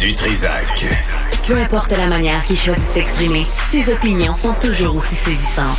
du 0.00 0.14
Trisac. 0.14 0.84
Peu 1.46 1.56
importe 1.56 1.90
la 1.90 2.06
manière 2.06 2.44
qu'il 2.44 2.56
choisit 2.56 2.86
de 2.86 2.92
s'exprimer, 2.92 3.44
ses 3.68 3.92
opinions 3.92 4.32
sont 4.32 4.52
toujours 4.54 4.96
aussi 4.96 5.16
saisissantes. 5.16 5.78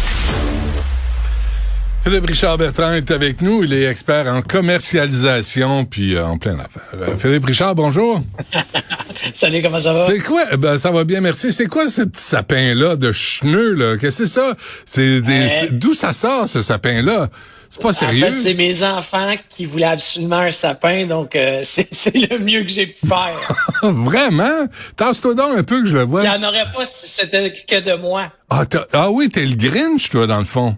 Philippe 2.03 2.25
Richard 2.25 2.57
Bertrand 2.57 2.93
est 2.93 3.11
avec 3.11 3.41
nous. 3.41 3.63
Il 3.63 3.73
est 3.73 3.83
expert 3.85 4.27
en 4.27 4.41
commercialisation 4.41 5.85
puis 5.85 6.15
euh, 6.15 6.25
en 6.25 6.37
plein 6.37 6.59
affaire. 6.59 6.89
Euh, 6.95 7.17
Philippe 7.17 7.45
Richard, 7.45 7.75
bonjour. 7.75 8.21
Salut, 9.35 9.61
comment 9.61 9.79
ça 9.79 9.93
va? 9.93 10.05
C'est 10.05 10.19
quoi? 10.19 10.45
Ben, 10.57 10.77
ça 10.77 10.91
va 10.91 11.03
bien, 11.03 11.21
merci. 11.21 11.51
C'est 11.51 11.67
quoi 11.67 11.87
ce 11.87 12.01
petit 12.03 12.23
sapin-là 12.23 12.95
de 12.95 13.11
cheneux, 13.11 13.73
là? 13.73 13.97
Qu'est-ce 13.97 14.19
que 14.19 14.25
c'est 14.27 14.33
ça? 14.33 14.55
C'est 14.85 15.21
des... 15.21 15.41
Euh, 15.63 15.67
D'où 15.71 15.93
ça 15.93 16.13
sort, 16.13 16.47
ce 16.47 16.61
sapin-là? 16.61 17.29
C'est 17.71 17.81
pas 17.83 17.93
sérieux? 17.93 18.25
En 18.25 18.29
fait, 18.31 18.35
c'est 18.37 18.53
mes 18.55 18.81
enfants 18.83 19.35
qui 19.47 19.65
voulaient 19.65 19.85
absolument 19.85 20.37
un 20.39 20.51
sapin, 20.51 21.05
donc 21.05 21.35
euh, 21.35 21.59
c'est 21.63 21.87
c'est 21.91 22.15
le 22.15 22.39
mieux 22.39 22.63
que 22.63 22.69
j'ai 22.69 22.87
pu 22.87 23.05
faire. 23.07 23.55
Vraiment? 23.83 24.65
Tasse-toi 24.95 25.35
donc 25.35 25.55
un 25.55 25.63
peu 25.63 25.81
que 25.83 25.87
je 25.87 25.95
le 25.95 26.01
vois. 26.03 26.23
Il 26.23 26.29
n'y 26.31 26.35
en 26.35 26.47
aurait 26.47 26.65
pas 26.75 26.85
si 26.87 27.07
c'était 27.07 27.53
que 27.53 27.79
de 27.79 27.93
moi. 27.95 28.31
Ah, 28.49 28.65
t'as- 28.65 28.87
ah 28.93 29.11
oui, 29.11 29.29
t'es 29.29 29.45
le 29.45 29.55
Grinch, 29.55 30.09
toi, 30.09 30.25
dans 30.25 30.39
le 30.39 30.45
fond. 30.45 30.75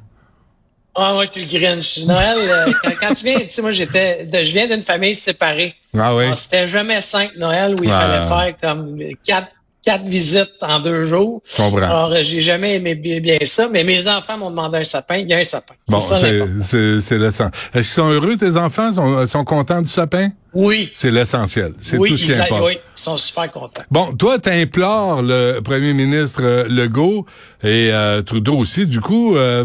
Ah, 0.94 1.14
moi, 1.14 1.24
je 1.26 1.32
suis 1.32 1.46
le 1.46 1.60
Grinch. 1.60 2.00
Noël, 2.00 2.38
euh, 2.38 2.74
quand, 2.84 2.92
quand 3.00 3.14
tu 3.14 3.24
viens, 3.26 3.40
tu 3.40 3.50
sais, 3.50 3.62
moi, 3.62 3.72
j'étais, 3.72 4.28
je 4.32 4.52
viens 4.52 4.68
d'une 4.68 4.84
famille 4.84 5.16
séparée. 5.16 5.74
Ah 5.98 6.14
oui? 6.16 6.26
Alors, 6.26 6.38
C'était 6.38 6.68
jamais 6.68 7.00
cinq 7.02 7.32
Noël 7.38 7.76
où 7.80 7.84
il 7.84 7.90
Ah. 7.92 8.28
fallait 8.28 8.28
faire 8.28 8.56
comme 8.62 9.00
quatre, 9.24 9.48
quatre 9.84 10.04
visites 10.06 10.52
en 10.62 10.80
deux 10.80 11.08
jours. 11.08 11.42
Je 11.46 11.58
comprends. 11.58 11.78
Alors, 11.82 12.12
euh, 12.12 12.20
j'ai 12.24 12.42
jamais 12.42 12.76
aimé 12.76 12.96
bien, 12.96 13.38
ça, 13.46 13.68
mais 13.72 13.84
mes 13.84 14.08
enfants 14.08 14.38
m'ont 14.38 14.50
demandé 14.52 14.78
un 14.80 14.84
sapin. 14.84 15.18
Il 15.18 15.28
y 15.28 15.34
a 15.34 15.38
un 15.38 15.44
sapin. 15.44 15.74
Bon, 15.90 16.00
ça 16.00 16.18
c'est 16.18 16.32
l'important. 16.34 16.64
c'est- 16.64 17.02
c'est 17.02 17.18
l'essentiel. 17.18 17.52
Est-ce 17.74 17.94
qu'ils 17.96 18.04
sont 18.04 18.10
heureux, 18.10 18.38
tes 18.38 18.58
enfants? 18.58 18.94
Sont, 18.94 19.26
sont 19.26 19.44
contents 19.44 19.82
du 19.82 19.88
sapin? 19.90 20.30
Oui. 20.54 20.92
C'est 20.94 21.12
l'essentiel. 21.12 21.74
C'est 21.80 21.98
oui, 21.98 22.10
tout 22.10 22.18
ce 22.18 22.26
qui 22.26 22.34
importe. 22.34 22.64
oui, 22.66 22.74
ils 22.74 23.02
sont 23.02 23.16
super 23.18 23.50
contents. 23.52 23.84
Bon, 23.90 24.14
toi, 24.14 24.38
t'implores 24.38 25.22
le 25.22 25.60
premier 25.62 25.94
ministre 25.94 26.42
euh, 26.44 26.66
Legault 26.68 27.26
et 27.64 27.90
euh, 27.92 28.22
Trudeau 28.22 28.58
aussi, 28.58 28.86
du 28.86 29.00
coup, 29.00 29.36
euh, 29.38 29.64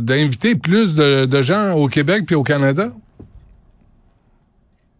d'inviter 0.00 0.54
plus 0.54 0.94
de, 0.94 1.26
de 1.26 1.42
gens 1.42 1.72
au 1.72 1.88
Québec 1.88 2.22
puis 2.26 2.36
au 2.36 2.42
Canada? 2.44 2.90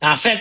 En 0.02 0.16
fait, 0.16 0.40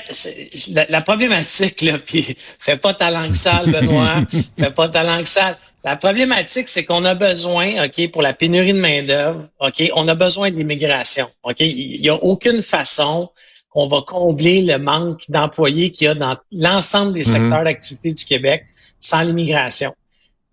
la, 0.72 0.86
la 0.89 1.02
problématique, 1.02 1.81
là, 1.81 1.98
puis 2.06 2.38
fais 2.59 2.78
pas 2.78 2.94
ta 2.94 3.09
langue 3.11 3.36
sale, 3.36 3.72
Benoît, 3.72 4.23
fais 4.59 4.72
pas 4.72 4.89
ta 4.89 5.03
langue 5.03 5.25
sale. 5.25 5.58
La 5.84 5.95
problématique, 5.95 6.67
c'est 6.67 6.84
qu'on 6.84 7.06
a 7.06 7.16
besoin, 7.16 7.86
OK, 7.86 8.12
pour 8.12 8.22
la 8.22 8.34
pénurie 8.34 8.73
de 8.73 8.80
main-d'œuvre, 8.80 9.47
OK, 9.59 9.84
on 9.95 10.08
a 10.08 10.16
besoin 10.16 10.52
de 10.52 10.56
l'immigration. 10.56 11.30
OK? 11.44 11.59
Il 11.59 12.02
n'y 12.02 12.09
a 12.09 12.16
aucune 12.16 12.62
façon 12.62 13.30
qu'on 13.70 13.88
va 13.88 14.02
combler 14.06 14.62
le 14.62 14.78
manque 14.78 15.23
d'employés 15.30 15.92
qu'il 15.92 16.06
y 16.06 16.08
a 16.08 16.16
dans 16.16 16.38
l'ensemble 16.52 17.14
des 17.14 17.23
Mhm. 17.25 17.31
secteurs 17.34 17.64
d'activité 17.64 18.14
du 18.14 18.25
Québec 18.25 18.66
sans 19.00 19.22
l'immigration. 19.22 19.94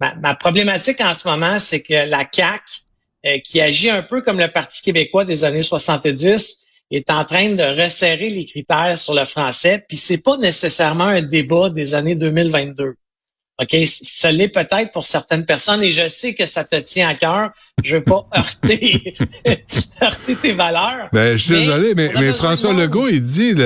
Ma, 0.01 0.15
ma 0.17 0.35
problématique 0.35 1.01
en 1.01 1.15
ce 1.15 1.27
moment, 1.27 1.59
c'est 1.59 1.81
que 1.83 1.95
la 1.95 2.27
CAQ, 2.31 2.63
euh, 3.25 3.39
qui 3.45 3.61
agit 3.61 3.89
un 3.89 4.03
peu 4.03 4.21
comme 4.21 4.39
le 4.39 4.49
Parti 4.49 4.83
québécois 4.83 5.25
des 5.25 5.45
années 5.45 5.63
70, 5.63 6.65
est 6.97 7.11
en 7.11 7.25
train 7.25 7.51
de 7.51 7.83
resserrer 7.83 8.29
les 8.29 8.45
critères 8.45 8.99
sur 8.99 9.15
le 9.15 9.25
français, 9.25 9.85
puis 9.89 9.97
c'est 9.97 10.23
pas 10.23 10.37
nécessairement 10.37 11.07
un 11.07 11.23
débat 11.23 11.71
des 11.71 11.95
années 11.95 12.15
2022. 12.15 12.95
OK, 13.61 13.77
ça 13.87 14.33
l'est 14.33 14.49
peut-être 14.49 14.93
pour 14.93 15.05
certaines 15.05 15.45
personnes 15.45 15.83
et 15.83 15.93
je 15.93 16.09
sais 16.09 16.35
que 16.35 16.47
ça 16.47 16.65
te 16.65 16.77
tient 16.77 17.09
à 17.09 17.15
cœur. 17.15 17.51
Je 17.85 17.97
veux 17.97 18.03
pas 18.03 18.27
heurter, 18.37 19.15
heurter 20.03 20.35
tes 20.37 20.53
valeurs. 20.53 21.09
Ben, 21.13 21.37
je 21.37 21.43
suis 21.43 21.53
Mais 21.53 21.61
désolé, 21.61 21.95
mais, 21.95 22.33
François. 22.33 22.73
Legault, 22.73 23.09
il 23.09 23.23
dit, 23.23 23.55
tu 23.55 23.61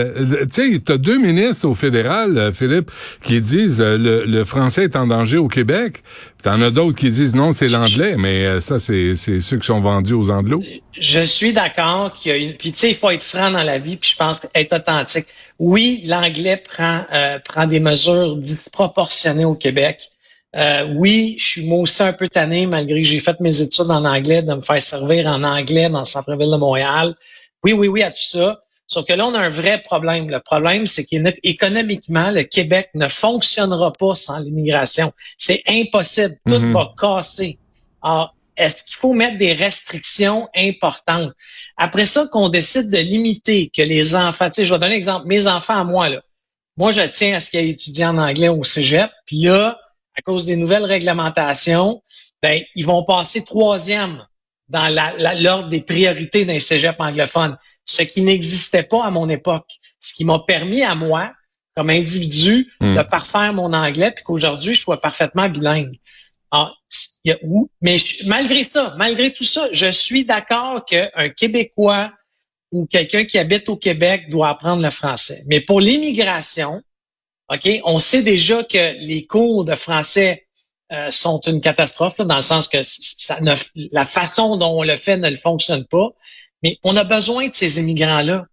sais, 0.51 0.79
t'as 0.85 0.99
deux 0.99 1.19
ministres 1.19 1.69
au 1.69 1.75
fédéral, 1.75 2.37
euh, 2.37 2.53
Philippe, 2.53 2.91
qui 3.23 3.41
disent 3.41 3.81
euh, 3.81 3.97
le, 3.97 4.25
le 4.25 4.45
français 4.45 4.85
est 4.85 4.97
en 4.97 5.07
danger 5.07 5.39
au 5.39 5.49
Québec. 5.49 6.03
T'en 6.47 6.63
as 6.63 6.71
d'autres 6.71 6.97
qui 6.97 7.11
disent 7.11 7.35
non, 7.35 7.53
c'est 7.53 7.67
l'anglais, 7.67 8.15
mais 8.17 8.47
euh, 8.47 8.61
ça, 8.61 8.79
c'est 8.79 9.17
c'est 9.17 9.41
ceux 9.41 9.59
qui 9.59 9.67
sont 9.67 9.81
vendus 9.81 10.15
aux 10.15 10.31
Anglos. 10.31 10.63
Je 10.97 11.25
suis 11.25 11.53
d'accord 11.53 12.13
qu'il 12.13 12.31
y 12.31 12.35
a 12.37 12.39
une. 12.39 12.55
Puis 12.55 12.71
tu 12.71 12.79
sais, 12.79 12.91
il 12.91 12.95
faut 12.95 13.11
être 13.11 13.25
franc 13.25 13.51
dans 13.51 13.65
la 13.65 13.81
vie, 13.81 13.97
puis 13.97 14.11
je 14.11 14.17
pense 14.17 14.47
être 14.55 14.77
authentique. 14.77 15.27
Oui, 15.59 16.05
l'anglais 16.07 16.57
prend 16.57 17.05
euh, 17.13 17.41
prend 17.41 17.67
des 17.67 17.81
mesures 17.81 18.37
disproportionnées 18.37 19.45
au 19.45 19.57
Québec. 19.57 20.09
Euh, 20.55 20.87
oui, 20.95 21.35
je 21.41 21.45
suis 21.45 21.67
moi 21.67 21.81
aussi 21.81 22.05
un 22.05 22.13
peu 22.13 22.29
tanné, 22.29 22.69
malgré 22.69 23.03
que 23.03 23.09
j'ai 23.09 23.19
fait 23.19 23.41
mes 23.41 23.61
études 23.61 23.91
en 23.91 24.05
anglais, 24.05 24.43
de 24.43 24.55
me 24.55 24.63
faire 24.63 24.81
servir 24.81 25.27
en 25.27 25.43
anglais 25.43 25.91
dans 25.91 25.99
le 25.99 26.05
centre-ville 26.05 26.53
de 26.53 26.57
Montréal. 26.59 27.17
Oui, 27.65 27.73
oui, 27.73 27.89
oui, 27.89 28.05
à 28.05 28.13
tout 28.13 28.19
ça. 28.21 28.63
Sauf 28.89 29.05
que 29.05 29.13
là, 29.13 29.27
on 29.27 29.35
a 29.35 29.41
un 29.41 29.49
vrai 29.51 29.83
problème. 29.83 30.31
Le 30.31 30.41
problème, 30.41 30.87
c'est 30.87 31.05
qu'économiquement, 31.05 32.31
le 32.31 32.45
Québec 32.45 32.91
ne 32.95 33.09
fonctionnera 33.09 33.93
pas 33.93 34.15
sans 34.15 34.39
l'immigration. 34.39 35.13
C'est 35.39 35.63
impossible. 35.67 36.37
Tout 36.47 36.59
Mhm. 36.59 36.73
va 36.73 36.93
casser. 36.99 37.59
Alors, 38.03 38.35
est-ce 38.57 38.85
qu'il 38.85 38.95
faut 38.97 39.13
mettre 39.13 39.39
des 39.39 39.53
restrictions 39.53 40.49
importantes? 40.57 41.33
Après 41.77 42.07
ça, 42.07 42.27
qu'on 42.31 42.49
décide 42.49 42.91
de 42.91 42.99
limiter, 42.99 43.71
que 43.75 43.83
les 43.83 44.15
enfants, 44.15 44.47
tu 44.47 44.55
sais, 44.55 44.65
je 44.65 44.73
vais 44.73 44.79
donner 44.79 44.95
un 44.95 44.99
exemple, 44.99 45.27
mes 45.27 45.47
enfants 45.47 45.79
à 45.81 45.85
moi, 45.85 46.09
là. 46.09 46.23
Moi, 46.79 46.93
je 46.93 47.01
tiens 47.03 47.37
à 47.37 47.41
ce 47.41 47.51
qu'ils 47.51 47.61
aient 47.61 47.69
étudié 47.69 48.07
en 48.07 48.19
anglais 48.19 48.49
au 48.49 48.63
cégep. 48.63 49.11
Puis 49.27 49.43
là, 49.43 49.79
à 50.17 50.23
cause 50.23 50.45
des 50.45 50.57
nouvelles 50.57 50.85
réglementations, 50.85 52.03
ben, 52.43 52.63
ils 52.75 52.87
vont 52.87 53.03
passer 53.03 53.43
troisième 53.43 54.25
dans 54.69 54.89
l'ordre 55.41 55.69
des 55.69 55.81
priorités 55.81 56.45
d'un 56.45 56.61
cégep 56.61 56.97
anglophone, 56.99 57.57
ce 57.85 58.03
qui 58.03 58.23
n'existait 58.23 58.83
pas 58.83 59.05
à 59.05 59.11
mon 59.11 59.29
époque. 59.29 59.71
Ce 60.01 60.13
qui 60.13 60.25
m'a 60.25 60.41
permis 60.41 60.83
à 60.83 60.95
moi, 60.95 61.33
comme 61.77 61.91
individu, 61.91 62.73
Mm. 62.81 62.97
de 62.97 63.03
parfaire 63.03 63.53
mon 63.53 63.73
anglais, 63.73 64.11
puis 64.11 64.25
qu'aujourd'hui, 64.25 64.75
je 64.75 64.81
sois 64.81 65.01
parfaitement 65.01 65.49
bilingue. 65.49 65.97
Il 67.25 67.31
y 67.31 67.33
a 67.33 67.39
où? 67.43 67.69
Mais 67.83 67.99
je- 67.99 68.27
malgré 68.27 68.65
ça, 68.65 68.95
malgré 68.97 69.33
tout 69.33 69.45
ça, 69.45 69.69
je 69.73 69.91
suis 69.91 70.25
d'accord 70.25 70.85
qu'un 70.87 71.29
Québécois 71.37 72.13
ou 72.73 72.87
quelqu'un 72.87 73.25
qui 73.25 73.39
habite 73.39 73.69
au 73.69 73.77
Québec 73.77 74.31
doit 74.31 74.49
apprendre 74.49 74.83
le 74.83 74.91
français. 74.91 75.43
Mais 75.47 75.61
pour 75.61 75.81
l'immigration, 75.81 76.81
OK, 77.53 77.69
on 77.85 77.99
sait 77.99 78.23
déjà 78.23 78.65
que 78.65 78.95
les 79.05 79.27
cours 79.27 79.65
de 79.65 79.75
français 79.75 80.46
euh, 80.93 81.11
sont 81.11 81.41
une 81.47 81.61
catastrophe, 81.61 82.19
dans 82.19 82.37
le 82.37 82.43
sens 82.43 82.69
que 82.69 82.79
la 83.93 84.05
façon 84.05 84.57
dont 84.57 84.79
on 84.79 84.83
le 84.83 84.97
fait 84.97 85.17
ne 85.17 85.29
le 85.29 85.37
fonctionne 85.37 85.85
pas. 85.85 86.11
Mais 86.63 86.79
on 86.85 86.97
a 86.97 87.05
besoin 87.05 87.49
de 87.49 87.55
ces 87.55 87.81
immigrants-là. 87.81 88.47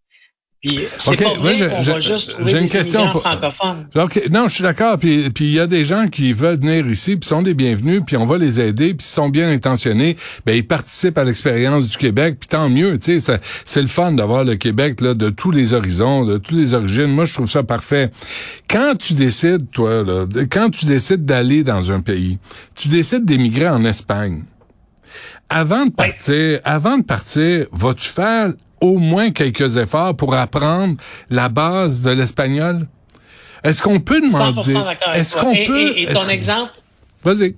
Puis 0.65 0.79
c'est 0.97 1.11
OK, 1.11 1.17
pas 1.17 1.25
moi, 1.25 1.37
vrai 1.39 1.55
j'ai- 1.57 1.67
qu'on 1.67 1.81
j'ai- 1.81 1.91
va 1.91 1.99
juste 1.99 2.29
trouver 2.31 2.51
j'ai 2.51 2.57
une 2.59 2.63
des 2.65 2.69
question 2.71 3.11
pour- 3.11 3.21
francophones. 3.21 3.85
Non, 4.31 4.47
je 4.47 4.53
suis 4.53 4.63
d'accord. 4.63 4.97
Puis 4.97 5.29
il 5.41 5.51
y 5.51 5.59
a 5.59 5.67
des 5.67 5.83
gens 5.83 6.07
qui 6.07 6.31
veulent 6.31 6.57
venir 6.59 6.87
ici, 6.87 7.17
puis 7.17 7.27
sont 7.27 7.41
des 7.41 7.53
bienvenus, 7.53 8.01
puis 8.07 8.15
on 8.15 8.25
va 8.25 8.37
les 8.37 8.61
aider, 8.61 8.93
puis 8.93 9.05
ils 9.05 9.11
sont 9.11 9.27
bien 9.27 9.51
intentionnés. 9.51 10.15
Ben 10.45 10.53
ils 10.55 10.65
participent 10.65 11.17
à 11.17 11.25
l'expérience 11.25 11.89
du 11.89 11.97
Québec, 11.97 12.37
puis 12.39 12.47
tant 12.47 12.69
mieux. 12.69 12.97
Tu 12.97 13.19
sais, 13.19 13.39
c'est 13.65 13.81
le 13.81 13.87
fun 13.87 14.13
d'avoir 14.13 14.45
le 14.45 14.55
Québec 14.55 15.01
là 15.01 15.13
de 15.13 15.29
tous 15.29 15.51
les 15.51 15.73
horizons, 15.73 16.23
de 16.23 16.37
toutes 16.37 16.57
les 16.57 16.73
origines. 16.73 17.07
Moi, 17.07 17.25
je 17.25 17.33
trouve 17.33 17.49
ça 17.49 17.63
parfait. 17.63 18.11
Quand 18.69 18.93
tu 18.97 19.15
décides, 19.15 19.69
toi, 19.71 20.01
là, 20.03 20.25
quand 20.49 20.69
tu 20.69 20.85
décides 20.85 21.25
d'aller 21.25 21.65
dans 21.65 21.91
un 21.91 21.99
pays, 21.99 22.39
tu 22.73 22.87
décides 22.87 23.25
d'émigrer 23.25 23.67
en 23.67 23.83
Espagne. 23.83 24.43
Avant 25.49 25.85
de 25.85 25.91
partir, 25.91 26.59
avant 26.63 26.97
de 26.97 27.03
partir, 27.03 27.65
vas-tu 27.73 28.07
faire 28.07 28.53
au 28.83 28.97
moins 28.99 29.31
quelques 29.31 29.77
efforts 29.77 30.15
pour 30.15 30.33
apprendre 30.35 30.95
la 31.29 31.49
base 31.49 32.01
de 32.01 32.11
l'espagnol? 32.11 32.87
Est-ce 33.63 33.81
qu'on 33.81 33.99
peut 34.01 34.19
demander 34.21 34.73
100% 34.73 34.83
d'accord 34.85 35.07
avec 35.09 35.21
Est-ce 35.21 35.33
toi. 35.33 35.43
qu'on 35.43 35.53
Et- 35.53 35.63
peut 35.65 35.93
et, 35.97 36.01
et 36.03 36.13
ton 36.13 36.27
exemple, 36.27 36.73
Vas-y. 37.23 37.55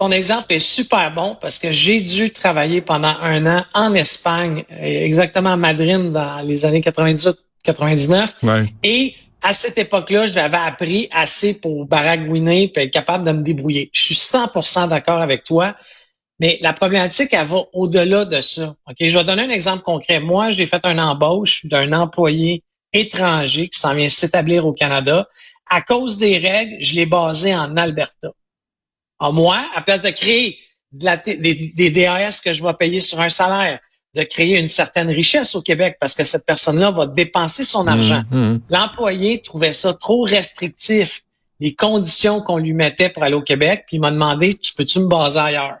ton 0.00 0.10
exemple 0.10 0.46
est 0.54 0.58
super 0.58 1.12
bon 1.14 1.36
parce 1.40 1.58
que 1.58 1.70
j'ai 1.72 2.00
dû 2.00 2.30
travailler 2.30 2.80
pendant 2.80 3.14
un 3.20 3.44
an 3.58 3.64
en 3.74 3.94
Espagne, 3.94 4.64
exactement 4.80 5.52
à 5.52 5.56
Madrid 5.58 6.10
dans 6.10 6.40
les 6.40 6.64
années 6.64 6.80
98-99. 6.80 8.28
Ouais. 8.42 8.72
Et 8.82 9.14
à 9.42 9.52
cette 9.52 9.76
époque-là, 9.76 10.26
j'avais 10.26 10.56
appris 10.56 11.08
assez 11.12 11.54
pour 11.54 11.84
baragouiner 11.86 12.72
et 12.74 12.80
être 12.84 12.90
capable 12.92 13.24
de 13.26 13.32
me 13.32 13.42
débrouiller. 13.42 13.90
Je 13.92 14.00
suis 14.00 14.14
100% 14.14 14.88
d'accord 14.88 15.20
avec 15.20 15.44
toi. 15.44 15.74
Mais 16.42 16.58
la 16.60 16.72
problématique, 16.72 17.28
elle 17.32 17.46
va 17.46 17.62
au-delà 17.72 18.24
de 18.24 18.40
ça. 18.40 18.74
Ok, 18.88 18.96
Je 18.98 19.16
vais 19.16 19.22
donner 19.22 19.44
un 19.44 19.48
exemple 19.48 19.82
concret. 19.84 20.18
Moi, 20.18 20.50
j'ai 20.50 20.66
fait 20.66 20.84
un 20.84 20.98
embauche 20.98 21.64
d'un 21.66 21.92
employé 21.92 22.64
étranger 22.92 23.68
qui 23.68 23.78
s'en 23.78 23.94
vient 23.94 24.08
s'établir 24.08 24.66
au 24.66 24.72
Canada. 24.72 25.28
À 25.70 25.80
cause 25.82 26.18
des 26.18 26.38
règles, 26.38 26.76
je 26.80 26.94
l'ai 26.94 27.06
basé 27.06 27.54
en 27.54 27.76
Alberta. 27.76 28.32
Alors 29.20 29.32
moi, 29.32 29.64
à 29.76 29.82
place 29.82 30.02
de 30.02 30.10
créer 30.10 30.58
de 30.90 31.04
la 31.04 31.16
t- 31.16 31.36
des, 31.36 31.54
des 31.54 31.90
DAS 31.90 32.40
que 32.44 32.52
je 32.52 32.62
vais 32.62 32.74
payer 32.74 32.98
sur 32.98 33.20
un 33.20 33.30
salaire, 33.30 33.78
de 34.16 34.24
créer 34.24 34.58
une 34.58 34.66
certaine 34.68 35.10
richesse 35.10 35.54
au 35.54 35.62
Québec 35.62 35.96
parce 36.00 36.16
que 36.16 36.24
cette 36.24 36.44
personne-là 36.44 36.90
va 36.90 37.06
dépenser 37.06 37.62
son 37.62 37.86
argent. 37.86 38.24
Mmh, 38.32 38.38
mmh. 38.38 38.60
L'employé 38.68 39.40
trouvait 39.42 39.72
ça 39.72 39.94
trop 39.94 40.22
restrictif, 40.22 41.22
les 41.60 41.72
conditions 41.76 42.40
qu'on 42.40 42.58
lui 42.58 42.72
mettait 42.72 43.10
pour 43.10 43.22
aller 43.22 43.36
au 43.36 43.42
Québec, 43.42 43.84
puis 43.86 43.98
il 43.98 44.00
m'a 44.00 44.10
demandé, 44.10 44.54
tu 44.54 44.74
peux-tu 44.74 44.98
me 44.98 45.06
baser 45.06 45.38
ailleurs? 45.38 45.76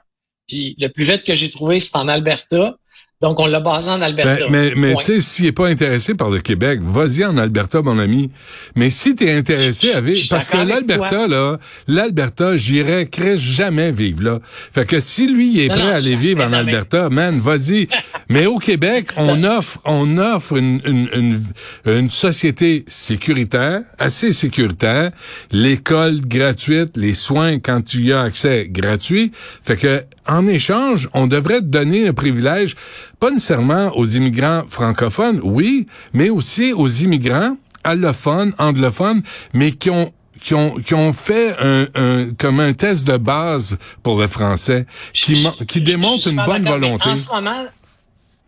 Le 0.52 0.88
plus 0.88 1.04
vite 1.04 1.24
que 1.24 1.34
j'ai 1.34 1.50
trouvé, 1.50 1.80
c'est 1.80 1.96
en 1.96 2.08
Alberta. 2.08 2.76
Donc, 3.22 3.38
on 3.38 3.46
l'a 3.46 3.60
basé 3.60 3.88
en 3.88 4.02
Alberta. 4.02 4.48
Ben, 4.48 4.50
mais 4.50 4.72
mais 4.74 4.94
tu 4.96 5.04
sais, 5.04 5.20
s'il 5.20 5.46
est 5.46 5.52
pas 5.52 5.68
intéressé 5.68 6.14
par 6.14 6.28
le 6.28 6.40
Québec, 6.40 6.80
vas-y 6.82 7.24
en 7.24 7.38
Alberta, 7.38 7.80
mon 7.80 8.00
ami. 8.00 8.30
Mais 8.74 8.90
si 8.90 9.14
tu 9.14 9.24
es 9.24 9.32
intéressé 9.32 9.92
à 9.92 10.00
vivre, 10.00 10.26
parce 10.28 10.48
que 10.48 10.56
l'Alberta, 10.56 11.28
là, 11.28 11.58
l'Alberta, 11.86 12.56
j'irai 12.56 13.08
jamais 13.36 13.92
vivre 13.92 14.24
là. 14.24 14.40
Fait 14.72 14.84
que 14.84 14.98
si 14.98 15.28
lui 15.28 15.52
il 15.52 15.60
est 15.60 15.68
prêt 15.68 15.82
à 15.82 15.94
aller 15.94 16.16
vivre 16.16 16.44
en 16.44 16.52
Alberta, 16.52 17.10
man, 17.10 17.38
vas-y. 17.38 17.86
mais 18.28 18.46
au 18.46 18.58
Québec, 18.58 19.10
on 19.16 19.44
offre, 19.44 19.78
on 19.84 20.18
offre 20.18 20.56
une, 20.56 20.80
une, 20.84 21.08
une, 21.14 21.42
une 21.86 22.10
société 22.10 22.84
sécuritaire, 22.88 23.82
assez 24.00 24.32
sécuritaire, 24.32 25.12
l'école 25.52 26.22
gratuite, 26.22 26.96
les 26.96 27.14
soins 27.14 27.60
quand 27.60 27.82
tu 27.82 27.98
y 27.98 28.12
as 28.12 28.22
accès 28.22 28.66
gratuit. 28.68 29.30
Fait 29.62 29.76
que 29.76 30.02
en 30.26 30.46
échange, 30.46 31.08
on 31.14 31.26
devrait 31.26 31.60
te 31.60 31.66
donner 31.66 32.06
un 32.06 32.12
privilège, 32.12 32.76
pas 33.22 33.30
nécessairement 33.30 33.96
aux 33.96 34.04
immigrants 34.04 34.64
francophones, 34.66 35.40
oui, 35.44 35.86
mais 36.12 36.28
aussi 36.28 36.72
aux 36.72 36.88
immigrants 36.88 37.56
allophones, 37.84 38.52
anglophones, 38.58 39.22
mais 39.52 39.70
qui 39.70 39.90
ont 39.90 40.12
qui 40.40 40.54
ont 40.54 40.74
qui 40.84 40.92
ont 40.94 41.12
fait 41.12 41.54
un, 41.60 41.86
un 41.94 42.30
comme 42.36 42.58
un 42.58 42.72
test 42.72 43.06
de 43.06 43.16
base 43.16 43.78
pour 44.02 44.20
le 44.20 44.26
français, 44.26 44.86
qui 45.12 45.46
qui 45.68 45.80
démontre 45.82 46.26
une 46.26 46.44
bonne 46.44 46.64
volonté. 46.64 47.10
En 47.10 47.16
ce 47.16 47.28
moment, 47.28 47.64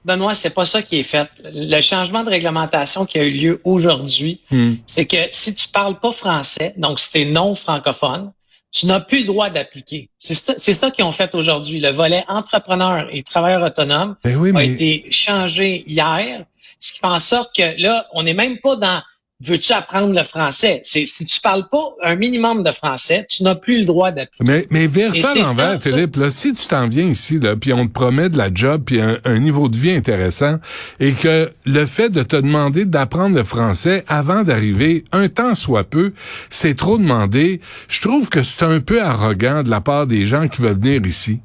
Benoît, 0.04 0.34
c'est 0.34 0.54
pas 0.54 0.64
ça 0.64 0.82
qui 0.82 0.98
est 0.98 1.04
fait. 1.04 1.28
Le 1.44 1.80
changement 1.80 2.24
de 2.24 2.30
réglementation 2.30 3.06
qui 3.06 3.20
a 3.20 3.22
eu 3.22 3.30
lieu 3.30 3.60
aujourd'hui, 3.62 4.40
hmm. 4.50 4.72
c'est 4.88 5.06
que 5.06 5.28
si 5.30 5.54
tu 5.54 5.68
parles 5.68 6.00
pas 6.00 6.10
français, 6.10 6.74
donc 6.76 6.98
si 6.98 7.12
tu 7.12 7.20
es 7.20 7.26
non 7.26 7.54
francophone, 7.54 8.32
tu 8.74 8.86
n'as 8.86 9.00
plus 9.00 9.20
le 9.20 9.26
droit 9.26 9.50
d'appliquer. 9.50 10.10
C'est 10.18 10.34
ça, 10.34 10.54
ça 10.58 10.90
qu'ils 10.90 11.04
ont 11.04 11.12
fait 11.12 11.34
aujourd'hui. 11.36 11.78
Le 11.78 11.90
volet 11.90 12.24
entrepreneur 12.26 13.06
et 13.12 13.22
travailleur 13.22 13.62
autonome 13.62 14.16
ben 14.24 14.56
a 14.56 14.64
été 14.64 15.06
changé 15.10 15.84
hier, 15.86 16.44
ce 16.80 16.92
qui 16.92 16.98
fait 16.98 17.06
en 17.06 17.20
sorte 17.20 17.54
que 17.54 17.80
là, 17.80 18.06
on 18.12 18.24
n'est 18.24 18.34
même 18.34 18.58
pas 18.58 18.74
dans 18.74 19.00
veux-tu 19.40 19.72
apprendre 19.72 20.14
le 20.14 20.22
français? 20.22 20.80
C'est, 20.84 21.06
si 21.06 21.24
tu 21.24 21.40
parles 21.40 21.68
pas 21.70 21.84
un 22.02 22.14
minimum 22.14 22.62
de 22.62 22.70
français, 22.70 23.26
tu 23.28 23.42
n'as 23.42 23.54
plus 23.54 23.80
le 23.80 23.84
droit 23.84 24.10
d'appliquer. 24.10 24.44
Mais, 24.44 24.66
mais 24.70 24.86
vers 24.86 25.14
ça 25.14 25.34
l'envers, 25.34 25.82
Philippe, 25.82 26.16
là, 26.16 26.30
si 26.30 26.54
tu 26.54 26.66
t'en 26.66 26.88
viens 26.88 27.04
ici, 27.04 27.38
là, 27.38 27.56
puis 27.56 27.72
on 27.72 27.86
te 27.86 27.92
promet 27.92 28.28
de 28.28 28.38
la 28.38 28.52
job, 28.52 28.82
puis 28.86 29.00
un, 29.00 29.18
un, 29.24 29.38
niveau 29.38 29.68
de 29.68 29.76
vie 29.76 29.90
intéressant, 29.90 30.58
et 31.00 31.12
que 31.12 31.50
le 31.64 31.86
fait 31.86 32.10
de 32.10 32.22
te 32.22 32.36
demander 32.36 32.84
d'apprendre 32.84 33.36
le 33.36 33.44
français 33.44 34.04
avant 34.08 34.42
d'arriver, 34.42 35.04
un 35.12 35.28
temps 35.28 35.54
soit 35.54 35.84
peu, 35.84 36.12
c'est 36.50 36.76
trop 36.76 36.98
demandé, 36.98 37.60
je 37.88 38.00
trouve 38.00 38.28
que 38.28 38.42
c'est 38.42 38.64
un 38.64 38.80
peu 38.80 39.02
arrogant 39.02 39.62
de 39.62 39.70
la 39.70 39.80
part 39.80 40.06
des 40.06 40.26
gens 40.26 40.48
qui 40.48 40.62
veulent 40.62 40.80
venir 40.80 41.04
ici. 41.04 41.40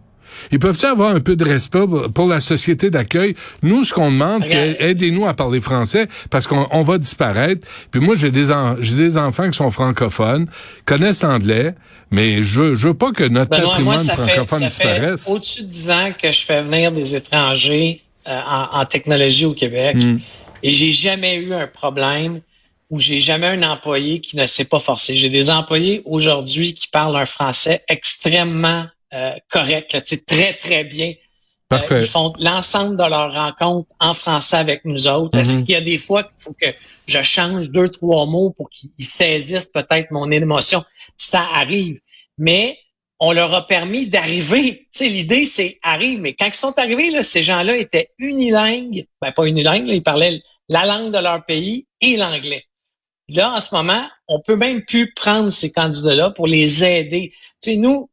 Ils 0.51 0.59
peuvent-ils 0.59 0.85
avoir 0.85 1.15
un 1.15 1.19
peu 1.19 1.35
de 1.35 1.45
respect 1.45 1.85
pour 2.13 2.27
la 2.27 2.39
société 2.39 2.89
d'accueil? 2.89 3.35
Nous, 3.61 3.83
ce 3.83 3.93
qu'on 3.93 4.11
demande, 4.11 4.45
c'est 4.45 4.77
aidez-nous 4.79 5.27
à 5.27 5.33
parler 5.33 5.61
français 5.61 6.07
parce 6.29 6.47
qu'on 6.47 6.81
va 6.81 6.97
disparaître. 6.97 7.67
Puis 7.91 8.01
moi, 8.01 8.15
j'ai 8.15 8.31
des, 8.31 9.17
enfants 9.17 9.49
qui 9.49 9.57
sont 9.57 9.71
francophones, 9.71 10.47
connaissent 10.85 11.23
l'anglais, 11.23 11.75
mais 12.11 12.41
je, 12.41 12.73
je 12.73 12.87
veux 12.87 12.93
pas 12.93 13.11
que 13.11 13.23
notre 13.23 13.49
patrimoine 13.49 14.03
francophone 14.03 14.63
disparaisse. 14.63 15.27
au-dessus 15.27 15.63
de 15.63 15.67
10 15.67 15.91
ans 15.91 16.11
que 16.19 16.31
je 16.31 16.45
fais 16.45 16.61
venir 16.61 16.91
des 16.91 17.15
étrangers 17.15 18.01
euh, 18.27 18.39
en, 18.45 18.85
technologie 18.85 19.45
au 19.45 19.53
Québec 19.53 19.95
hmm. 19.95 20.17
et 20.63 20.73
j'ai 20.73 20.91
jamais 20.91 21.35
eu 21.37 21.53
un 21.53 21.67
problème 21.67 22.41
où 22.89 22.99
j'ai 22.99 23.19
jamais 23.19 23.47
un 23.47 23.63
employé 23.63 24.19
qui 24.19 24.35
ne 24.35 24.45
s'est 24.45 24.65
pas 24.65 24.79
forcé. 24.79 25.15
J'ai 25.15 25.29
des 25.29 25.49
employés 25.49 26.01
aujourd'hui 26.05 26.73
qui 26.73 26.87
parlent 26.87 27.15
un 27.15 27.25
français 27.25 27.83
extrêmement 27.87 28.85
euh, 29.13 29.33
correct, 29.49 29.93
là, 29.93 30.01
très, 30.01 30.53
très 30.53 30.83
bien. 30.83 31.13
Euh, 31.71 32.01
ils 32.01 32.07
font 32.07 32.33
l'ensemble 32.39 32.97
de 32.97 33.03
leurs 33.03 33.33
rencontres 33.33 33.93
en 33.99 34.15
français 34.15 34.57
avec 34.57 34.85
nous 34.85 35.07
autres. 35.07 35.37
Est-ce 35.37 35.57
mhm. 35.57 35.65
qu'il 35.65 35.73
y 35.73 35.77
a 35.77 35.81
des 35.81 35.99
fois 35.99 36.23
qu'il 36.23 36.39
faut 36.39 36.55
que 36.59 36.73
je 37.07 37.21
change 37.21 37.69
deux, 37.69 37.89
trois 37.89 38.25
mots 38.25 38.49
pour 38.49 38.71
qu'ils 38.71 39.05
saisissent 39.05 39.69
peut-être 39.71 40.09
mon 40.09 40.31
émotion? 40.31 40.83
Ça 41.15 41.45
arrive. 41.53 41.99
Mais 42.39 42.79
on 43.19 43.33
leur 43.33 43.53
a 43.53 43.67
permis 43.67 44.07
d'arriver. 44.07 44.87
Tu 44.91 45.05
sais, 45.05 45.07
l'idée, 45.07 45.45
c'est 45.45 45.77
arrive. 45.83 46.19
Mais 46.19 46.33
quand 46.33 46.47
ils 46.47 46.55
sont 46.55 46.77
arrivés, 46.79 47.11
là, 47.11 47.21
ces 47.21 47.43
gens-là 47.43 47.77
étaient 47.77 48.09
unilingues. 48.17 49.05
Ben, 49.21 49.31
pas 49.31 49.45
unilingues, 49.45 49.87
ils 49.87 50.01
parlaient 50.01 50.41
la 50.67 50.85
langue 50.85 51.13
de 51.13 51.19
leur 51.19 51.45
pays 51.45 51.85
et 52.01 52.17
l'anglais. 52.17 52.63
Là, 53.27 53.53
en 53.53 53.59
ce 53.59 53.75
moment, 53.75 54.03
on 54.27 54.39
peut 54.39 54.55
même 54.55 54.83
plus 54.83 55.13
prendre 55.13 55.51
ces 55.51 55.71
candidats-là 55.71 56.31
pour 56.31 56.47
les 56.47 56.83
aider. 56.83 57.31
Tu 57.31 57.37
sais, 57.59 57.75
nous, 57.75 58.09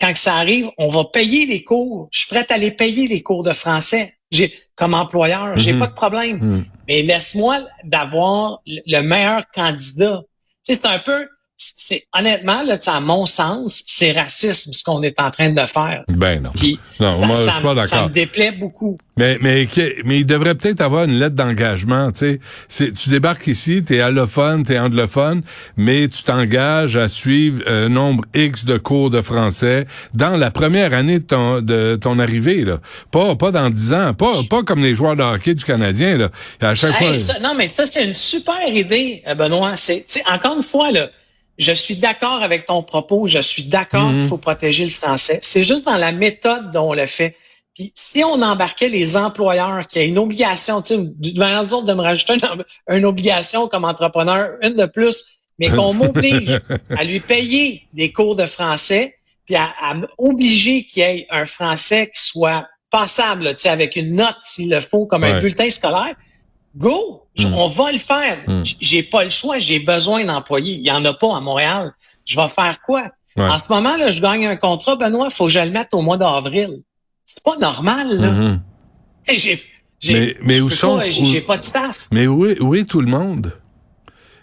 quand 0.00 0.16
ça 0.16 0.36
arrive, 0.36 0.70
on 0.78 0.88
va 0.88 1.04
payer 1.04 1.46
les 1.46 1.62
cours. 1.62 2.08
Je 2.12 2.20
suis 2.20 2.28
prête 2.28 2.50
à 2.50 2.58
les 2.58 2.70
payer 2.70 3.06
les 3.08 3.22
cours 3.22 3.42
de 3.42 3.52
français. 3.52 4.14
J'ai 4.30 4.52
comme 4.74 4.94
employeur, 4.94 5.58
j'ai 5.58 5.72
mhm. 5.72 5.78
pas 5.78 5.86
de 5.86 5.94
problème. 5.94 6.38
Mhm. 6.38 6.64
Mais 6.88 7.02
laisse-moi 7.02 7.60
d'avoir 7.84 8.62
le 8.66 9.00
meilleur 9.00 9.44
candidat. 9.54 10.22
c'est 10.62 10.86
un 10.86 10.98
peu 10.98 11.28
c'est 11.56 12.06
honnêtement 12.12 12.62
là, 12.64 12.78
à 12.86 13.00
mon 13.00 13.26
sens, 13.26 13.84
c'est 13.86 14.12
racisme 14.12 14.72
ce 14.72 14.82
qu'on 14.82 15.02
est 15.02 15.20
en 15.20 15.30
train 15.30 15.50
de 15.50 15.66
faire. 15.66 16.02
Ben 16.08 16.42
non. 16.42 16.50
non, 16.98 17.10
ça, 17.10 17.26
moi, 17.26 17.36
je 17.36 17.50
suis 17.50 17.62
pas 17.62 17.74
d'accord. 17.74 17.88
Ça 17.88 18.08
me 18.08 18.12
déplaît 18.12 18.50
beaucoup. 18.50 18.98
Mais 19.16 19.38
mais 19.40 19.68
mais 20.04 20.18
il 20.18 20.26
devrait 20.26 20.56
peut-être 20.56 20.80
avoir 20.80 21.04
une 21.04 21.18
lettre 21.18 21.36
d'engagement, 21.36 22.10
tu 22.10 22.40
sais. 22.68 22.90
Tu 22.90 23.10
débarques 23.10 23.46
ici, 23.46 23.82
tu 23.86 23.94
es 23.94 24.00
allophone, 24.00 24.64
tu 24.64 24.72
es 24.72 24.78
anglophone, 24.78 25.42
mais 25.76 26.08
tu 26.08 26.24
t'engages 26.24 26.96
à 26.96 27.08
suivre 27.08 27.62
un 27.68 27.88
nombre 27.88 28.24
X 28.34 28.64
de 28.64 28.76
cours 28.76 29.10
de 29.10 29.20
français 29.20 29.86
dans 30.14 30.36
la 30.36 30.50
première 30.50 30.92
année 30.92 31.20
de 31.20 31.24
ton 31.24 31.60
de 31.60 31.96
ton 32.00 32.18
arrivée 32.18 32.64
là. 32.64 32.78
Pas 33.12 33.36
pas 33.36 33.52
dans 33.52 33.70
dix 33.70 33.92
ans, 33.92 34.12
pas 34.14 34.32
pas 34.50 34.64
comme 34.64 34.82
les 34.82 34.96
joueurs 34.96 35.14
de 35.14 35.22
hockey 35.22 35.54
du 35.54 35.64
Canadien 35.64 36.16
là. 36.16 36.30
À 36.60 36.74
chaque 36.74 36.96
fois. 36.96 37.12
non 37.40 37.54
mais 37.54 37.68
ça 37.68 37.86
c'est 37.86 38.04
une 38.04 38.14
super 38.14 38.68
idée 38.68 39.22
euh, 39.28 39.36
Benoît, 39.36 39.76
c'est 39.76 40.04
encore 40.26 40.56
une 40.56 40.64
fois 40.64 40.90
là 40.90 41.08
je 41.58 41.72
suis 41.72 41.96
d'accord 41.96 42.42
avec 42.42 42.66
ton 42.66 42.82
propos, 42.82 43.26
je 43.26 43.38
suis 43.38 43.64
d'accord 43.64 44.08
qu'il 44.08 44.18
mhm. 44.18 44.28
faut 44.28 44.38
protéger 44.38 44.84
le 44.84 44.90
français. 44.90 45.38
C'est 45.42 45.62
juste 45.62 45.84
dans 45.84 45.96
la 45.96 46.12
méthode 46.12 46.72
dont 46.72 46.90
on 46.90 46.94
le 46.94 47.06
fait. 47.06 47.36
Puis 47.74 47.92
si 47.94 48.22
on 48.22 48.40
embarquait 48.40 48.88
les 48.88 49.16
employeurs 49.16 49.86
qui 49.86 49.98
a 49.98 50.02
une 50.02 50.18
obligation, 50.18 50.80
tu 50.80 50.94
sais, 50.94 50.96
de 50.98 51.38
manière 51.38 51.64
de 51.64 51.94
me 51.94 52.02
rajouter 52.02 52.34
une, 52.88 53.04
obligation 53.04 53.66
comme 53.68 53.84
entrepreneur, 53.84 54.56
une 54.62 54.74
de 54.74 54.86
plus, 54.86 55.38
mais 55.58 55.68
qu'on 55.68 55.92
m'oblige 55.92 56.60
à 56.96 57.04
lui 57.04 57.20
payer 57.20 57.82
des 57.92 58.12
cours 58.12 58.36
de 58.36 58.46
français, 58.46 59.16
puis 59.44 59.56
à, 59.56 59.94
m'obliger 60.18 60.84
qu'il 60.84 61.02
y 61.02 61.06
ait 61.06 61.26
un 61.30 61.46
français 61.46 62.10
qui 62.14 62.22
soit 62.22 62.66
passable, 62.90 63.54
tu 63.56 63.62
sais, 63.62 63.68
avec 63.68 63.96
une 63.96 64.16
note 64.16 64.36
s'il 64.42 64.70
le 64.70 64.80
faut, 64.80 65.06
comme 65.06 65.24
un 65.24 65.40
bulletin 65.40 65.68
scolaire, 65.68 66.14
Go! 66.76 67.22
Hmm. 67.38 67.52
On 67.54 67.68
va 67.68 67.92
le 67.92 67.98
faire. 67.98 68.38
Hmm. 68.46 68.62
J'ai 68.80 69.02
pas 69.02 69.24
le 69.24 69.30
choix. 69.30 69.58
J'ai 69.58 69.80
besoin 69.80 70.24
d'employés. 70.24 70.74
Il 70.74 70.86
y 70.86 70.90
en 70.90 71.04
a 71.04 71.14
pas 71.14 71.36
à 71.36 71.40
Montréal. 71.40 71.92
Je 72.24 72.40
vais 72.40 72.48
faire 72.48 72.78
quoi? 72.84 73.10
En 73.36 73.58
ce 73.58 73.64
moment, 73.68 73.96
là, 73.96 74.10
je 74.12 74.20
gagne 74.20 74.46
un 74.46 74.54
contrat, 74.56 74.94
Benoît, 74.94 75.28
faut 75.28 75.46
que 75.46 75.50
je 75.50 75.58
le 75.58 75.70
mette 75.70 75.92
au 75.92 76.02
mois 76.02 76.16
d'avril. 76.16 76.82
C'est 77.24 77.42
pas 77.42 77.56
normal, 77.58 78.20
là. 78.20 78.30
Hmm. 78.30 78.60
J'ai, 79.26 79.60
mais, 80.06 80.36
mais 80.42 80.60
où 80.60 80.68
sont, 80.68 81.00
j'ai 81.08 81.40
pas 81.40 81.56
de 81.56 81.64
staff. 81.64 82.08
Mais 82.12 82.26
où 82.26 82.46
est, 82.46 82.60
où 82.60 82.74
est 82.74 82.84
tout 82.84 83.00
le 83.00 83.06
monde? 83.08 83.54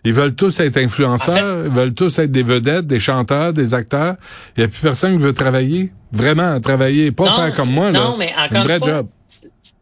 Ils 0.03 0.13
veulent 0.13 0.33
tous 0.33 0.59
être 0.59 0.77
influenceurs, 0.77 1.65
ils 1.65 1.71
veulent 1.71 1.93
tous 1.93 2.17
être 2.17 2.31
des 2.31 2.41
vedettes, 2.41 2.87
des 2.87 2.99
chanteurs, 2.99 3.53
des 3.53 3.75
acteurs. 3.75 4.15
Il 4.57 4.61
n'y 4.61 4.63
a 4.65 4.67
plus 4.67 4.81
personne 4.81 5.17
qui 5.17 5.23
veut 5.23 5.33
travailler. 5.33 5.91
Vraiment, 6.11 6.59
travailler. 6.59 7.11
Pas 7.11 7.31
faire 7.35 7.53
comme 7.53 7.71
moi, 7.71 7.91
là. 7.91 8.15
mais 8.17 8.33
Un 8.35 8.63
vrai 8.63 8.79
job. 8.83 9.07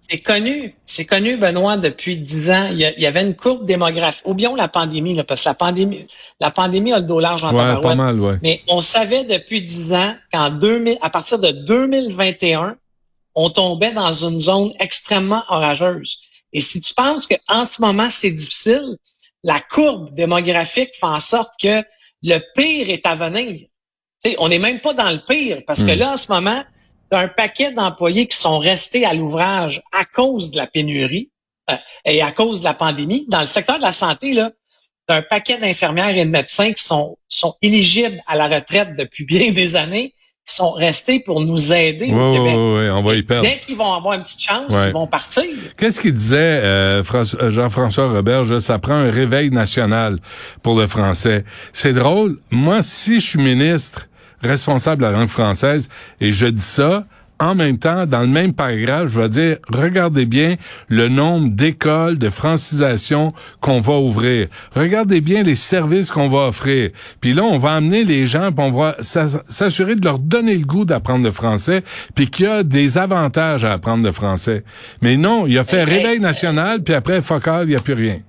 C'est 0.09 0.19
connu, 0.19 0.75
c'est 0.87 1.05
connu, 1.05 1.37
Benoît, 1.37 1.77
depuis 1.77 2.17
dix 2.17 2.49
ans. 2.49 2.69
Il 2.71 2.79
y, 2.79 3.05
avait 3.05 3.21
une 3.21 3.35
courbe 3.35 3.67
démographique. 3.67 4.25
Oublions 4.25 4.55
la 4.55 4.67
pandémie, 4.67 5.13
là, 5.13 5.23
parce 5.23 5.43
que 5.43 5.49
la 5.49 5.53
pandémie, 5.53 6.07
la 6.39 6.49
pandémie 6.49 6.93
a 6.93 6.97
le 6.97 7.03
dos 7.03 7.19
large 7.19 7.43
en 7.43 7.53
ouais, 7.53 7.81
pas 7.81 7.93
mal, 7.93 8.19
ouais. 8.19 8.37
Mais 8.41 8.63
on 8.67 8.81
savait 8.81 9.23
depuis 9.23 9.61
dix 9.61 9.93
ans 9.93 10.15
qu'en 10.33 10.49
2000, 10.49 10.97
à 11.01 11.11
partir 11.11 11.37
de 11.37 11.51
2021, 11.51 12.77
on 13.35 13.49
tombait 13.51 13.91
dans 13.91 14.11
une 14.11 14.41
zone 14.41 14.71
extrêmement 14.79 15.43
orageuse. 15.49 16.19
Et 16.53 16.61
si 16.61 16.81
tu 16.81 16.95
penses 16.95 17.27
qu'en 17.27 17.65
ce 17.65 17.79
moment, 17.79 18.09
c'est 18.09 18.31
difficile, 18.31 18.97
la 19.43 19.59
courbe 19.59 20.13
démographique 20.15 20.95
fait 20.99 21.05
en 21.05 21.19
sorte 21.19 21.53
que 21.61 21.83
le 22.23 22.39
pire 22.55 22.89
est 22.89 23.05
à 23.05 23.13
venir. 23.13 23.67
sais, 24.19 24.35
on 24.39 24.49
n'est 24.49 24.59
même 24.59 24.81
pas 24.81 24.93
dans 24.93 25.11
le 25.11 25.21
pire, 25.27 25.61
parce 25.67 25.83
que 25.83 25.93
hmm. 25.93 25.99
là, 25.99 26.13
en 26.13 26.17
ce 26.17 26.31
moment, 26.31 26.63
un 27.11 27.27
paquet 27.27 27.71
d'employés 27.71 28.27
qui 28.27 28.37
sont 28.37 28.59
restés 28.59 29.05
à 29.05 29.13
l'ouvrage 29.13 29.81
à 29.91 30.05
cause 30.05 30.51
de 30.51 30.57
la 30.57 30.67
pénurie 30.67 31.31
euh, 31.69 31.75
et 32.05 32.21
à 32.21 32.31
cause 32.31 32.59
de 32.59 32.65
la 32.65 32.73
pandémie. 32.73 33.25
Dans 33.29 33.41
le 33.41 33.47
secteur 33.47 33.77
de 33.77 33.83
la 33.83 33.91
santé, 33.91 34.33
là, 34.33 34.51
un 35.09 35.21
paquet 35.21 35.57
d'infirmières 35.57 36.15
et 36.15 36.25
de 36.25 36.29
médecins 36.29 36.71
qui 36.71 36.83
sont, 36.83 37.17
sont 37.27 37.55
éligibles 37.61 38.21
à 38.27 38.35
la 38.35 38.47
retraite 38.47 38.95
depuis 38.95 39.25
bien 39.25 39.51
des 39.53 39.75
années, 39.75 40.13
qui 40.47 40.55
sont 40.55 40.71
restés 40.71 41.19
pour 41.19 41.41
nous 41.41 41.71
aider 41.71 42.11
au 42.11 42.31
Québec. 42.31 42.55
Oui, 42.55 42.89
on 42.89 43.01
va 43.03 43.15
y 43.15 43.21
perdre. 43.21 43.47
Dès 43.47 43.59
qu'ils 43.59 43.77
vont 43.77 43.93
avoir 43.93 44.15
une 44.15 44.23
petite 44.23 44.41
chance, 44.41 44.73
ils 44.87 44.91
vont 44.91 45.05
partir. 45.05 45.43
Qu'est-ce 45.77 46.01
qu'il 46.01 46.13
disait 46.13 46.61
euh, 46.63 47.03
euh, 47.13 47.51
Jean-François 47.51 48.09
Roberge? 48.11 48.57
Ça 48.59 48.79
prend 48.79 48.95
un 48.95 49.11
réveil 49.11 49.51
national 49.51 50.17
pour 50.63 50.79
le 50.79 50.87
français. 50.87 51.43
C'est 51.71 51.93
drôle. 51.93 52.39
Moi, 52.49 52.81
si 52.81 53.19
je 53.19 53.27
suis 53.27 53.39
ministre, 53.39 54.08
responsable 54.41 55.01
de 55.01 55.07
la 55.07 55.11
langue 55.11 55.29
française, 55.29 55.89
et 56.19 56.31
je 56.31 56.45
dis 56.45 56.61
ça 56.61 57.05
en 57.39 57.55
même 57.55 57.77
temps, 57.77 58.05
dans 58.05 58.21
le 58.21 58.27
même 58.27 58.53
paragraphe, 58.53 59.07
je 59.07 59.19
vais 59.19 59.29
dire, 59.29 59.57
regardez 59.73 60.25
bien 60.25 60.55
le 60.89 61.07
nombre 61.07 61.49
d'écoles 61.49 62.17
de 62.17 62.29
francisation 62.29 63.33
qu'on 63.61 63.79
va 63.79 63.93
ouvrir. 63.93 64.47
Regardez 64.75 65.21
bien 65.21 65.43
les 65.43 65.55
services 65.55 66.11
qu'on 66.11 66.27
va 66.27 66.47
offrir. 66.47 66.89
Puis 67.21 67.33
là, 67.33 67.43
on 67.43 67.57
va 67.57 67.73
amener 67.75 68.03
les 68.03 68.25
gens, 68.25 68.51
puis 68.51 68.65
on 68.65 68.71
va 68.71 68.97
s'assurer 68.99 69.95
de 69.95 70.03
leur 70.03 70.19
donner 70.19 70.55
le 70.55 70.65
goût 70.65 70.83
d'apprendre 70.83 71.23
le 71.23 71.31
français, 71.31 71.81
puis 72.13 72.29
qu'il 72.29 72.45
y 72.45 72.49
a 72.49 72.63
des 72.63 72.97
avantages 72.97 73.63
à 73.63 73.71
apprendre 73.71 74.03
le 74.03 74.11
français. 74.11 74.65
Mais 75.01 75.15
non, 75.15 75.47
il 75.47 75.57
a 75.57 75.63
fait 75.63 75.85
réveil 75.85 76.19
national, 76.19 76.83
puis 76.83 76.93
après, 76.93 77.21
fuck 77.21 77.47
il 77.63 77.69
n'y 77.69 77.75
a 77.75 77.79
plus 77.79 77.93
rien. 77.93 78.19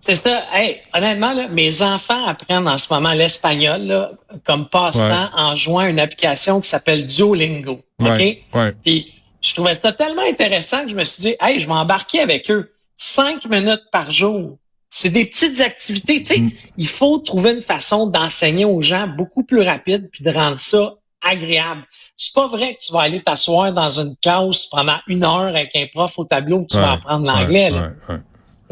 C'est 0.00 0.14
ça. 0.14 0.44
Hey, 0.52 0.80
honnêtement, 0.94 1.32
là, 1.32 1.48
mes 1.48 1.82
enfants 1.82 2.26
apprennent 2.26 2.68
en 2.68 2.78
ce 2.78 2.92
moment 2.92 3.12
l'espagnol 3.12 4.16
comme 4.44 4.68
passe-temps 4.68 5.30
en 5.34 5.54
jouant 5.56 5.86
une 5.86 5.98
application 5.98 6.60
qui 6.60 6.68
s'appelle 6.68 7.06
Duolingo. 7.06 7.80
OK? 8.00 8.38
Puis 8.84 9.12
je 9.40 9.54
trouvais 9.54 9.74
ça 9.74 9.92
tellement 9.92 10.22
intéressant 10.22 10.84
que 10.84 10.90
je 10.90 10.96
me 10.96 11.04
suis 11.04 11.22
dit, 11.22 11.36
hey, 11.40 11.60
je 11.60 11.66
vais 11.66 11.72
embarquer 11.72 12.20
avec 12.20 12.50
eux 12.50 12.72
cinq 12.96 13.46
minutes 13.46 13.84
par 13.92 14.10
jour. 14.10 14.58
C'est 14.90 15.10
des 15.10 15.26
petites 15.26 15.60
activités. 15.60 16.22
Tu 16.22 16.34
sais, 16.34 16.40
mm. 16.40 16.50
il 16.78 16.88
faut 16.88 17.18
trouver 17.18 17.50
une 17.52 17.62
façon 17.62 18.06
d'enseigner 18.06 18.64
aux 18.64 18.80
gens 18.80 19.06
beaucoup 19.08 19.44
plus 19.44 19.62
rapide 19.62 20.08
puis 20.12 20.24
de 20.24 20.30
rendre 20.30 20.58
ça 20.58 20.94
agréable. 21.22 21.82
C'est 22.16 22.32
pas 22.34 22.46
vrai 22.46 22.74
que 22.74 22.80
tu 22.80 22.92
vas 22.92 23.00
aller 23.00 23.20
t'asseoir 23.22 23.72
dans 23.72 24.00
une 24.00 24.16
classe 24.22 24.66
pendant 24.66 24.98
une 25.06 25.24
heure 25.24 25.48
avec 25.48 25.74
un 25.74 25.86
prof 25.92 26.18
au 26.18 26.24
tableau 26.24 26.62
que 26.62 26.74
tu 26.74 26.78
vas 26.78 26.92
apprendre 26.92 27.26
l'anglais. 27.26 27.72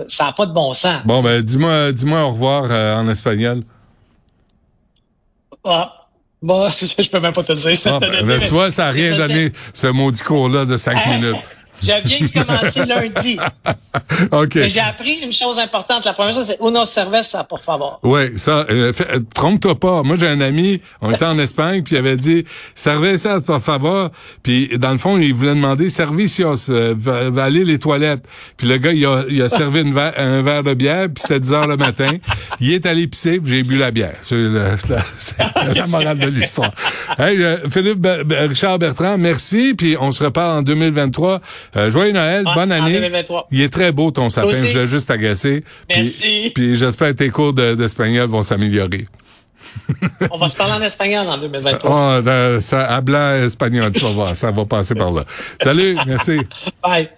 Ça 0.08 0.24
n'a 0.24 0.32
pas 0.32 0.46
de 0.46 0.52
bon 0.52 0.74
sens. 0.74 1.00
Bon, 1.04 1.22
ben, 1.22 1.40
dis-moi, 1.42 1.92
dis-moi 1.92 2.24
au 2.24 2.30
revoir 2.30 2.64
euh, 2.70 2.96
en 2.96 3.08
espagnol. 3.08 3.62
Ah. 5.64 6.00
Bon, 6.42 6.68
je 6.98 7.08
peux 7.08 7.20
même 7.20 7.32
pas 7.32 7.42
te 7.42 7.52
le 7.52 7.58
dire. 7.58 7.78
Ah, 7.86 7.98
ben, 8.00 8.40
tu 8.40 8.48
vois, 8.48 8.70
ça 8.70 8.84
n'a 8.84 8.90
rien 8.90 9.16
donné, 9.16 9.52
ce 9.72 9.86
maudit 9.86 10.22
cours-là 10.22 10.66
de 10.66 10.76
cinq 10.76 11.06
minutes. 11.06 11.36
Je 11.84 12.08
viens 12.08 12.20
de 12.20 12.44
commencer 12.44 12.84
lundi. 12.86 13.38
OK. 14.32 14.58
J'ai 14.68 14.80
appris 14.80 15.18
une 15.22 15.32
chose 15.32 15.58
importante. 15.58 16.04
La 16.04 16.12
première 16.12 16.34
chose, 16.34 16.46
c'est 16.46 16.58
uno 16.60 16.86
cerveza, 16.86 17.44
pour 17.44 17.60
favor. 17.60 18.00
Oui, 18.02 18.38
ça, 18.38 18.66
euh, 18.70 18.92
euh, 19.00 19.20
trompe-toi 19.34 19.78
pas. 19.78 20.02
Moi, 20.02 20.16
j'ai 20.16 20.28
un 20.28 20.40
ami, 20.40 20.80
on 21.00 21.12
était 21.12 21.24
en 21.24 21.38
Espagne, 21.38 21.82
puis 21.82 21.94
il 21.94 21.98
avait 21.98 22.16
dit 22.16 22.44
cerveza, 22.74 23.40
pour 23.40 23.60
favor. 23.60 24.10
Puis, 24.42 24.78
dans 24.78 24.92
le 24.92 24.98
fond, 24.98 25.18
il 25.18 25.34
voulait 25.34 25.54
demander 25.54 25.90
servicios, 25.90 26.70
euh, 26.70 26.94
va, 26.96 27.44
aller 27.44 27.64
les 27.64 27.78
toilettes. 27.78 28.26
Puis 28.56 28.66
le 28.66 28.78
gars, 28.78 28.92
il 28.92 29.04
a, 29.04 29.24
il 29.28 29.42
a 29.42 29.48
servi 29.48 29.80
une 29.80 29.94
un 29.96 30.42
verre 30.42 30.62
de 30.62 30.74
bière, 30.74 31.06
puis 31.06 31.22
c'était 31.22 31.40
10 31.40 31.52
heures 31.52 31.66
le 31.66 31.76
matin. 31.76 32.16
Il 32.60 32.72
est 32.72 32.86
allé 32.86 33.06
pisser, 33.06 33.38
puis 33.40 33.50
j'ai 33.50 33.62
bu 33.62 33.76
la 33.76 33.90
bière. 33.90 34.16
C'est 34.22 34.36
la, 34.36 35.86
morale 35.88 36.18
de 36.18 36.28
l'histoire. 36.28 36.72
Hey, 37.18 37.38
Philippe 37.70 38.06
Richard 38.30 38.78
Bertrand, 38.78 39.18
merci, 39.18 39.74
puis 39.74 39.96
on 40.00 40.10
se 40.12 40.24
reparle 40.24 40.58
en 40.58 40.62
2023. 40.62 41.40
Euh, 41.76 41.90
joyeux 41.90 42.12
Noël, 42.12 42.44
bonne 42.54 42.72
année. 42.72 43.10
Il 43.50 43.60
est 43.60 43.72
très 43.72 43.92
beau 43.92 44.10
ton 44.10 44.30
sapin, 44.30 44.52
je 44.52 44.78
l'ai 44.78 44.86
juste 44.86 45.10
agacé. 45.10 45.64
Merci. 45.88 46.52
Puis, 46.54 46.76
j'espère 46.76 47.08
que 47.08 47.14
tes 47.14 47.30
cours 47.30 47.52
d'espagnol 47.52 48.28
vont 48.28 48.42
s'améliorer. 48.42 49.08
On 50.30 50.38
va 50.38 50.48
se 50.48 50.56
parler 50.56 50.74
en 50.74 50.82
espagnol 50.82 51.26
en 51.26 51.38
2023. 51.38 52.22
Oh, 52.24 52.60
ça, 52.60 52.84
habla 52.84 53.38
espagnol, 53.38 53.90
tu 53.92 54.04
vas 54.04 54.10
voir, 54.10 54.28
ça 54.28 54.50
va 54.50 54.64
passer 54.64 54.94
par 54.94 55.10
là. 55.10 55.24
Salut, 55.62 55.96
merci. 56.06 56.38
Bye. 56.82 57.08